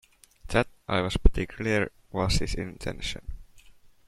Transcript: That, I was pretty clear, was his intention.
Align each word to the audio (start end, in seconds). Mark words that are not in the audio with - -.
That, 0.47 0.67
I 0.87 1.01
was 1.01 1.15
pretty 1.15 1.45
clear, 1.45 1.91
was 2.11 2.37
his 2.37 2.55
intention. 2.55 3.21